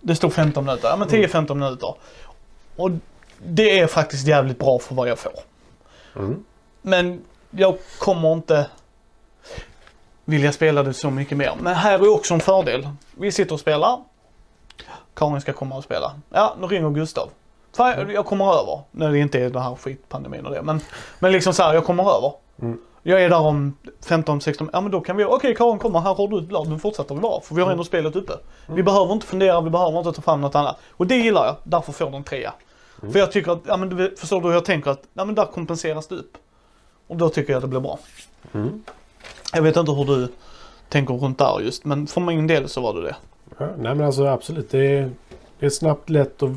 Det 0.00 0.16
står 0.16 0.30
15 0.30 0.64
minuter, 0.64 0.88
ja 0.88 0.96
men 0.96 1.08
10-15 1.08 1.54
minuter. 1.54 1.94
Och 2.76 2.90
det 3.38 3.78
är 3.78 3.86
faktiskt 3.86 4.26
jävligt 4.26 4.58
bra 4.58 4.78
för 4.78 4.94
vad 4.94 5.08
jag 5.08 5.18
får. 5.18 5.32
Mm. 6.16 6.44
Men 6.82 7.24
jag 7.50 7.78
kommer 7.98 8.32
inte 8.32 8.66
vilja 10.24 10.52
spela 10.52 10.82
det 10.82 10.94
så 10.94 11.10
mycket 11.10 11.38
mer. 11.38 11.52
Men 11.60 11.74
här 11.74 11.94
är 11.94 12.08
också 12.08 12.34
en 12.34 12.40
fördel. 12.40 12.88
Vi 13.14 13.32
sitter 13.32 13.52
och 13.52 13.60
spelar. 13.60 14.00
Karin 15.14 15.40
ska 15.40 15.52
komma 15.52 15.76
och 15.76 15.84
spela. 15.84 16.12
Ja, 16.30 16.56
nu 16.60 16.66
ringer 16.66 16.90
Gustav. 16.90 17.30
Fan, 17.76 18.10
Jag 18.10 18.26
kommer 18.26 18.44
över. 18.44 18.80
När 18.90 19.12
det 19.12 19.18
inte 19.18 19.40
är 19.40 19.50
den 19.50 19.62
här 19.62 19.74
skitpandemin 19.74 20.46
och 20.46 20.52
det. 20.52 20.62
Men, 20.62 20.80
men 21.18 21.32
liksom 21.32 21.54
så 21.54 21.62
här, 21.62 21.74
jag 21.74 21.84
kommer 21.84 22.16
över. 22.16 22.32
Mm. 22.62 22.78
Jag 23.02 23.22
är 23.22 23.30
där 23.30 23.40
om 23.40 23.76
15-16, 24.06 24.68
ja 24.72 24.80
men 24.80 24.90
då 24.90 25.00
kan 25.00 25.16
vi, 25.16 25.24
okej 25.24 25.54
Karin 25.54 25.78
kommer, 25.78 26.00
här 26.00 26.14
har 26.14 26.28
du 26.28 26.38
ett 26.38 26.44
blad, 26.44 26.68
nu 26.68 26.78
fortsätter 26.78 27.14
vi 27.14 27.20
bara. 27.20 27.40
För 27.40 27.54
vi 27.54 27.62
har 27.62 27.70
ändå 27.70 27.84
spelet 27.84 28.16
uppe. 28.16 28.32
Vi 28.66 28.82
behöver 28.82 29.12
inte 29.12 29.26
fundera, 29.26 29.60
vi 29.60 29.70
behöver 29.70 29.98
inte 29.98 30.12
ta 30.12 30.22
fram 30.22 30.40
något 30.40 30.54
annat. 30.54 30.76
Och 30.90 31.06
det 31.06 31.16
gillar 31.16 31.46
jag, 31.46 31.56
därför 31.64 31.92
får 31.92 32.10
den 32.10 32.24
trea. 32.24 32.52
För 33.12 33.18
jag 33.18 33.32
tycker 33.32 33.52
att, 33.52 33.60
ja 33.66 33.76
men 33.76 33.88
du 33.88 34.16
förstår 34.16 34.40
du 34.40 34.46
hur 34.46 34.54
jag 34.54 34.64
tänker 34.64 34.90
att, 34.90 35.02
ja 35.14 35.24
men 35.24 35.34
där 35.34 35.44
kompenseras 35.44 36.06
det 36.06 36.14
upp. 36.14 36.36
Och 37.06 37.16
då 37.16 37.28
tycker 37.28 37.52
jag 37.52 37.62
det 37.62 37.68
blir 37.68 37.80
bra. 37.80 37.98
Mm. 38.52 38.82
Jag 39.52 39.62
vet 39.62 39.76
inte 39.76 39.92
hur 39.92 40.04
du 40.04 40.28
tänker 40.88 41.14
runt 41.14 41.38
där 41.38 41.60
just, 41.60 41.84
men 41.84 42.06
för 42.06 42.20
min 42.20 42.46
del 42.46 42.68
så 42.68 42.80
var 42.80 42.94
det 42.94 43.02
det. 43.02 43.16
Ja, 43.58 43.66
nej 43.78 43.94
men 43.94 44.06
alltså 44.06 44.26
absolut. 44.26 44.70
Det 44.70 44.78
är, 44.98 45.10
det 45.58 45.66
är 45.66 45.70
snabbt, 45.70 46.10
lätt 46.10 46.42
och 46.42 46.50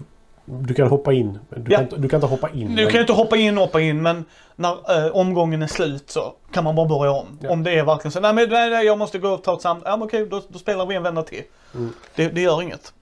du 0.45 0.73
kan 0.73 0.87
hoppa 0.87 1.13
in. 1.13 1.39
Du, 1.49 1.71
Ja. 1.71 1.77
kan, 1.77 1.83
inte, 1.83 1.97
du 1.97 2.09
kan 2.09 2.17
inte 2.17 2.27
hoppa 2.27 2.49
in. 2.49 2.75
Du 2.75 2.83
men- 2.83 2.91
kan 2.91 3.01
inte 3.01 3.13
hoppa 3.13 3.37
in 3.37 3.57
och 3.57 3.63
hoppa 3.63 3.81
in, 3.81 4.01
men 4.01 4.25
när 4.55 5.05
eh, 5.05 5.11
omgången 5.15 5.61
är 5.61 5.67
slut 5.67 6.09
så 6.09 6.33
kan 6.51 6.63
man 6.63 6.75
bara 6.75 6.85
börja 6.87 7.11
om. 7.11 7.37
Ja. 7.41 7.49
Om 7.49 7.63
det 7.63 7.71
är 7.79 7.83
verkligen 7.83 8.11
så, 8.11 8.19
nej 8.19 8.33
men 8.33 8.49
nej, 8.49 8.69
nej, 8.69 8.85
jag 8.85 8.97
måste 8.97 9.19
gå 9.19 9.29
och 9.29 9.43
ta 9.43 9.53
ett 9.55 9.61
samtal. 9.61 9.91
Ja 9.91 9.97
men 9.97 10.07
okej, 10.07 10.25
då, 10.25 10.41
då 10.47 10.59
spelar 10.59 10.85
vi 10.85 10.95
en 10.95 11.03
vända 11.03 11.23
till. 11.23 11.43
Mm. 11.73 11.93
Det, 12.15 12.27
det 12.27 12.41
gör 12.41 12.61
inget. 12.61 12.93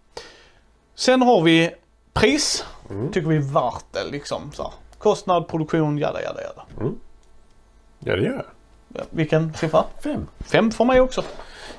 Sen 0.96 1.22
har 1.22 1.42
vi 1.42 1.72
pris. 2.14 2.66
Mm. 2.90 3.12
Tycker 3.12 3.28
vi 3.30 3.36
är 3.36 3.54
värt 3.54 3.84
det 3.92 4.12
liksom. 4.12 4.52
Så. 4.54 4.74
Kostnad, 4.98 5.48
produktion, 5.48 5.98
jada 5.98 6.22
jada 6.22 6.42
jada. 6.42 6.92
Ja 8.00 8.16
det 8.16 8.22
gör 8.22 8.34
jag. 8.34 8.46
Ja, 8.96 9.02
Vilken 9.10 9.54
siffra? 9.54 9.84
Fem. 10.04 10.28
Fem 10.40 10.72
för 10.72 10.86
mig 10.86 11.02
också. 11.02 11.24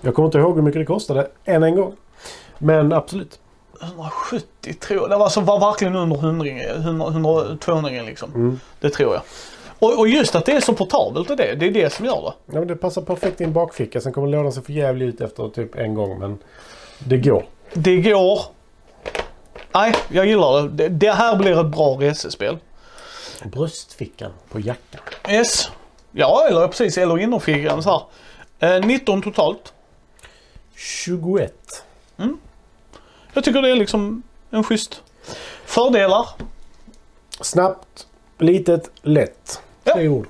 Jag 0.00 0.14
kommer 0.14 0.26
inte 0.26 0.38
ihåg 0.38 0.54
hur 0.56 0.62
mycket 0.62 0.80
det 0.80 0.86
kostade 0.86 1.28
än 1.44 1.62
en 1.62 1.76
gång. 1.76 1.96
Men 2.58 2.92
absolut. 2.92 3.38
170 3.82 4.74
tror 4.80 5.00
jag. 5.00 5.10
Det 5.10 5.16
var, 5.16 5.24
alltså, 5.24 5.40
var 5.40 5.60
verkligen 5.60 5.96
under 5.96 6.16
100, 6.16 6.46
100, 6.46 7.06
100 7.06 7.56
200 7.60 7.90
liksom. 8.02 8.34
Mm. 8.34 8.60
Det 8.80 8.90
tror 8.90 9.14
jag. 9.14 9.22
Och, 9.78 9.98
och 9.98 10.08
just 10.08 10.34
att 10.34 10.46
det 10.46 10.52
är 10.52 10.60
så 10.60 10.74
portabelt 10.74 11.30
och 11.30 11.36
det, 11.36 11.54
det 11.54 11.66
är 11.66 11.70
det 11.70 11.92
som 11.92 12.06
gör 12.06 12.22
det. 12.22 12.52
Ja, 12.52 12.58
men 12.58 12.68
det 12.68 12.76
passar 12.76 13.02
perfekt 13.02 13.40
i 13.40 13.44
en 13.44 13.52
bakficka. 13.52 14.00
Sen 14.00 14.12
kommer 14.12 14.28
lådan 14.28 14.52
se 14.52 14.60
för 14.60 14.72
jävligt 14.72 15.14
ut 15.14 15.20
efter 15.20 15.48
typ 15.48 15.74
en 15.74 15.94
gång. 15.94 16.18
Men 16.18 16.38
det 16.98 17.16
går. 17.16 17.44
Det 17.72 17.96
går. 17.96 18.40
Nej, 19.74 19.94
jag 20.08 20.26
gillar 20.26 20.62
det. 20.62 20.68
det. 20.68 20.88
Det 20.88 21.12
här 21.12 21.36
blir 21.36 21.60
ett 21.60 21.66
bra 21.66 21.96
resespel. 22.00 22.58
Bröstfickan 23.44 24.32
på 24.48 24.60
jackan. 24.60 25.00
Yes. 25.30 25.70
Ja, 26.12 26.46
eller 26.48 26.68
precis. 26.68 26.98
Eller 26.98 27.18
innerfickan 27.18 27.82
så 27.82 27.90
här. 28.58 28.76
Eh, 28.76 28.86
19 28.86 29.22
totalt. 29.22 29.72
21. 30.78 31.85
Jag 33.32 33.44
tycker 33.44 33.62
det 33.62 33.70
är 33.70 33.76
liksom 33.76 34.23
en 34.50 34.64
schysst. 34.64 35.02
Fördelar. 35.64 36.28
Snabbt, 37.40 38.06
litet, 38.38 38.90
lätt. 39.02 39.62
Ja. 39.85 39.94
Tre 39.94 40.08
ord. 40.08 40.26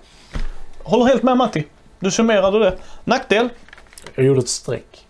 Håller 0.83 1.05
helt 1.05 1.23
med 1.23 1.37
Matti. 1.37 1.67
Du 2.01 2.11
summerade 2.11 2.59
det. 2.59 2.77
Nackdel? 3.05 3.49
Jag 4.15 4.27
gjorde 4.27 4.41
ett 4.41 4.49
streck. 4.49 5.07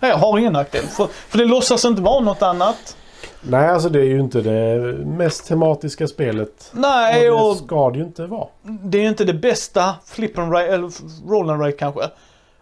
Nej, 0.00 0.10
jag 0.10 0.18
har 0.18 0.38
ingen 0.38 0.52
nackdel. 0.52 0.86
För, 0.86 1.06
för 1.06 1.38
det 1.38 1.44
låtsas 1.44 1.84
inte 1.84 2.02
vara 2.02 2.20
något 2.20 2.42
annat. 2.42 2.96
Nej, 3.40 3.68
alltså 3.68 3.88
det 3.88 3.98
är 4.00 4.04
ju 4.04 4.20
inte 4.20 4.40
det 4.40 4.78
mest 5.06 5.46
tematiska 5.46 6.06
spelet. 6.08 6.70
Nej, 6.72 7.30
och 7.30 7.48
och 7.48 7.56
det 7.56 7.64
ska 7.64 7.90
det 7.90 7.98
ju 7.98 8.04
inte 8.04 8.26
vara. 8.26 8.48
det 8.62 8.98
är 8.98 9.08
inte 9.08 9.24
det 9.24 9.34
bästa 9.34 9.94
flip 10.04 10.38
and 10.38 10.52
rate, 10.52 10.66
eller 10.66 10.90
roll 11.30 11.50
and 11.50 11.62
rate 11.62 11.76
kanske. 11.76 12.10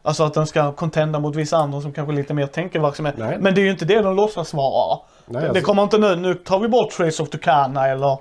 Alltså 0.04 0.24
att 0.24 0.34
den 0.34 0.46
ska 0.46 0.72
contenda 0.72 1.18
mot 1.18 1.36
vissa 1.36 1.56
andra 1.56 1.80
som 1.80 1.92
kanske 1.92 2.14
lite 2.14 2.34
mer 2.34 2.46
tänker 2.46 2.80
verksamhet. 2.80 3.14
Nej. 3.18 3.38
Men 3.40 3.54
det 3.54 3.60
är 3.60 3.64
ju 3.64 3.70
inte 3.70 3.84
det 3.84 4.02
de 4.02 4.16
låtsas 4.16 4.54
vara. 4.54 4.98
Nej, 5.26 5.42
Det 5.42 5.48
alltså, 5.48 5.64
kommer 5.64 5.82
inte 5.82 5.98
nu, 5.98 6.16
nu 6.16 6.34
tar 6.34 6.58
vi 6.58 6.68
bort 6.68 6.90
Trace 6.90 7.22
of 7.22 7.28
Tucana 7.30 7.88
eller 7.88 8.18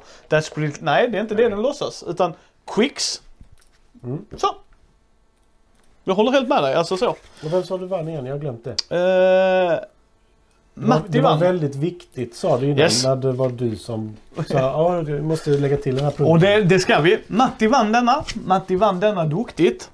Pretty... 0.56 0.78
Nej, 0.82 1.10
det 1.10 1.18
är 1.18 1.22
inte 1.22 1.36
det 1.36 1.50
den 1.50 1.62
låtsas. 1.62 2.04
Utan 2.08 2.34
Quicks. 2.76 3.22
Mm. 4.04 4.26
Så. 4.38 4.48
Jag 6.04 6.16
håller 6.16 6.32
helt 6.32 6.48
med 6.48 6.64
dig, 6.64 6.74
alltså 6.74 6.98
så. 6.98 7.10
Och 7.10 7.54
vem 7.54 7.64
sa 7.64 7.78
du 7.78 7.86
vann 7.86 8.08
igen? 8.10 8.26
Jag 8.26 8.34
har 8.34 8.40
glömt 8.40 8.64
det. 8.64 8.70
Uh, 8.72 9.80
Det 10.74 10.82
var, 10.82 10.88
Matti 10.88 11.08
det 11.08 11.22
var 11.22 11.30
vann. 11.30 11.40
väldigt 11.40 11.76
viktigt 11.76 12.36
sa 12.36 12.58
du 12.58 12.66
innan 12.66 12.78
Yes. 12.80 13.04
när 13.06 13.16
det 13.16 13.32
var 13.32 13.50
du 13.50 13.76
som 13.76 14.18
sa 14.48 14.58
ja, 14.58 15.02
du 15.06 15.22
måste 15.22 15.50
lägga 15.50 15.78
till 15.78 15.96
den 15.96 16.04
här 16.04 16.12
punkten. 16.12 16.28
Och 16.28 16.40
det, 16.40 16.64
det 16.64 16.80
ska 16.80 17.00
vi. 17.02 17.20
Matti 17.28 17.68
vann 17.68 17.92
denna. 17.92 18.24
Matti 18.46 18.76
vann 18.76 19.00
denna 19.00 19.26
duktigt. 19.26 19.90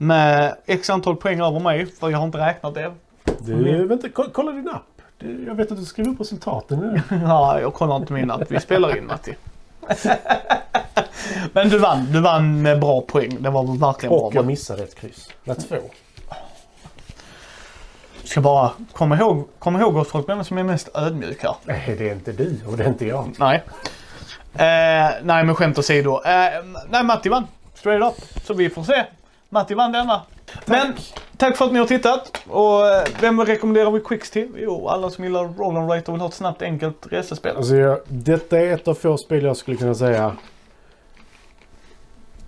Med 0.00 0.54
x 0.66 0.90
antal 0.90 1.16
poäng 1.16 1.40
över 1.40 1.60
mig, 1.60 1.86
för 1.86 2.10
jag 2.10 2.18
har 2.18 2.24
inte 2.26 2.38
räknat 2.38 2.74
det. 2.74 2.92
Du, 3.38 3.86
vänta, 3.86 4.08
ko- 4.08 4.28
kolla 4.32 4.52
din 4.52 4.68
app. 4.68 4.82
Jag 5.46 5.54
vet 5.54 5.72
att 5.72 5.78
du 5.78 5.84
skriver 5.84 6.10
upp 6.10 6.20
resultaten 6.20 6.78
nu. 6.78 7.02
Ja, 7.22 7.60
jag 7.60 7.74
kollar 7.74 7.96
inte 7.96 8.12
min 8.12 8.30
app. 8.30 8.42
Vi 8.50 8.60
spelar 8.60 8.96
in 8.96 9.06
Matti. 9.06 9.34
Men 11.52 11.68
du 11.68 11.78
vann. 11.78 12.12
Du 12.12 12.20
vann 12.20 12.62
med 12.62 12.80
bra 12.80 13.00
poäng. 13.00 13.36
Det 13.40 13.50
var 13.50 13.78
verkligen 13.78 14.12
Och 14.12 14.32
bra. 14.32 14.38
jag 14.38 14.46
missade 14.46 14.82
ett 14.82 14.94
kryss. 14.94 15.28
Det 15.44 15.54
två. 15.54 15.76
ska 18.24 18.40
bara 18.40 18.70
komma 18.92 19.16
ihåg, 19.16 19.48
komma 19.58 19.80
ihåg 19.80 19.96
oss 19.96 20.08
folk, 20.08 20.28
vem 20.28 20.44
som 20.44 20.58
är 20.58 20.62
mest 20.62 20.88
ödmjuk 20.94 21.42
här. 21.42 21.54
Nej, 21.64 21.94
det 21.98 22.08
är 22.08 22.12
inte 22.14 22.32
du 22.32 22.60
och 22.66 22.76
det 22.76 22.84
är 22.84 22.88
inte 22.88 23.06
jag. 23.06 23.34
Nej. 23.38 23.62
Eh, 24.54 25.10
nej 25.22 25.44
men 25.44 25.54
skämt 25.54 25.78
åsido. 25.78 26.20
Eh, 26.24 26.64
nej 26.90 27.04
Matti 27.04 27.28
vann. 27.28 27.46
Straight 27.74 28.04
up. 28.12 28.44
Så 28.44 28.54
vi 28.54 28.70
får 28.70 28.82
se. 28.82 29.04
Matti 29.48 29.74
vann 29.74 29.92
denna. 29.92 30.22
Men 30.66 30.94
tack 31.36 31.56
för 31.56 31.64
att 31.64 31.72
ni 31.72 31.78
har 31.78 31.86
tittat. 31.86 32.44
Och 32.48 32.86
eh, 32.86 33.04
vem 33.20 33.40
rekommenderar 33.40 33.90
vi 33.90 34.00
Quicks 34.00 34.30
till? 34.30 34.48
Jo, 34.56 34.88
alla 34.88 35.10
som 35.10 35.24
gillar 35.24 35.44
roll 35.44 35.76
and 35.76 35.90
rate 35.90 36.10
och 36.10 36.14
vill 36.14 36.20
ha 36.20 36.28
ett 36.28 36.34
snabbt 36.34 36.62
enkelt 36.62 37.06
resespel. 37.10 37.56
Alltså, 37.56 37.76
jag, 37.76 37.98
detta 38.08 38.58
är 38.58 38.74
ett 38.74 38.88
av 38.88 38.94
få 38.94 39.16
spel 39.16 39.44
jag 39.44 39.56
skulle 39.56 39.76
kunna 39.76 39.94
säga. 39.94 40.36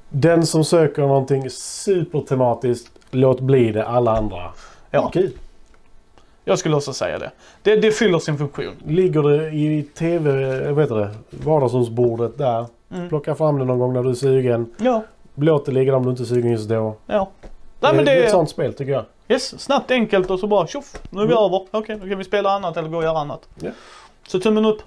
Den 0.09 0.47
som 0.47 0.65
söker 0.65 1.03
någonting 1.03 1.51
supertematiskt, 1.51 2.93
låt 3.11 3.41
bli 3.41 3.73
det 3.73 3.87
alla 3.87 4.17
andra. 4.17 4.53
Ja. 4.91 5.07
Okej. 5.07 5.33
Jag 6.45 6.59
skulle 6.59 6.77
också 6.77 6.93
säga 6.93 7.19
det. 7.19 7.31
Det, 7.63 7.77
det 7.77 7.91
fyller 7.91 8.19
sin 8.19 8.39
funktion. 8.39 8.75
Ligger 8.87 9.23
det 9.23 9.51
i 9.51 9.83
TV, 9.83 10.31
vad 10.73 10.85
heter 10.85 10.95
det, 10.95 11.11
vardagsrumsbordet 11.31 12.39
där. 12.39 12.67
Mm. 12.93 13.09
Plocka 13.09 13.35
fram 13.35 13.59
det 13.59 13.65
någon 13.65 13.79
gång 13.79 13.93
när 13.93 14.03
du 14.03 14.11
är 14.11 14.15
sugen. 14.15 14.75
Ja, 14.77 15.03
Låt 15.41 15.67
det 15.67 15.73
ligga 15.73 15.97
om 15.97 16.05
du 16.05 16.11
inte 16.11 16.23
är 16.23 16.25
sugen 16.25 16.51
just 16.53 16.69
då. 16.69 16.95
ja. 17.07 17.29
Nej, 17.83 17.91
det, 17.93 17.97
men 17.97 18.05
det 18.05 18.13
är 18.13 18.17
ett 18.19 18.25
det, 18.25 18.31
sånt 18.31 18.51
spel 18.51 18.75
tycker 18.75 18.93
jag. 18.93 19.05
yes, 19.29 19.61
snabbt, 19.61 19.91
enkelt 19.91 20.31
och 20.31 20.39
så 20.41 20.47
bara 20.47 20.67
tjoff, 20.67 20.97
nu 21.11 21.21
är 21.23 21.27
vi 21.27 21.33
Mm. 21.33 21.45
över. 21.45 21.67
Okej, 21.71 21.99
då 22.03 22.09
kan 22.09 22.19
vi 22.19 22.25
spela 22.25 22.51
annat 22.51 22.77
eller 22.77 22.89
gå 22.89 22.97
och 22.97 23.03
göra 23.03 23.19
annat. 23.19 23.49
Ja. 23.61 23.71
Så 24.29 24.41
tummen 24.41 24.65
upp. 24.65 24.83